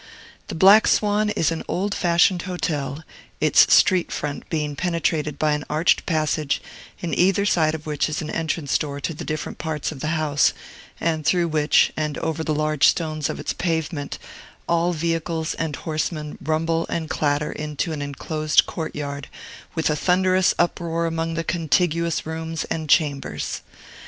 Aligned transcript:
The 0.47 0.55
Black 0.55 0.87
Swan 0.87 1.29
is 1.29 1.51
an 1.51 1.61
old 1.67 1.93
fashioned 1.93 2.41
hotel, 2.49 3.03
its 3.39 3.71
street 3.71 4.11
front 4.11 4.49
being 4.49 4.75
penetrated 4.75 5.37
by 5.37 5.51
an 5.53 5.63
arched 5.69 6.07
passage, 6.07 6.59
in 7.03 7.13
either 7.13 7.45
side 7.45 7.75
of 7.75 7.85
which 7.85 8.09
is 8.09 8.19
an 8.19 8.31
entrance 8.31 8.75
door 8.79 8.99
to 8.99 9.13
the 9.13 9.23
different 9.23 9.59
parts 9.59 9.91
of 9.91 9.99
the 9.99 10.17
house, 10.17 10.53
and 10.99 11.23
through 11.23 11.49
which, 11.49 11.93
and 11.95 12.17
over 12.17 12.43
the 12.43 12.55
large 12.55 12.87
stones 12.87 13.29
of 13.29 13.39
its 13.39 13.53
pavement, 13.53 14.17
all 14.67 14.91
vehicles 14.91 15.53
and 15.53 15.75
horsemen 15.75 16.35
rumble 16.41 16.87
and 16.89 17.07
clatter 17.07 17.51
into 17.51 17.91
an 17.91 18.01
enclosed 18.01 18.65
courtyard, 18.65 19.27
with 19.75 19.87
a 19.91 19.95
thunderous 19.95 20.55
uproar 20.57 21.05
among 21.05 21.35
the 21.35 21.43
contiguous 21.43 22.25
rooms 22.25 22.63
and 22.71 22.89
chambers. 22.89 23.61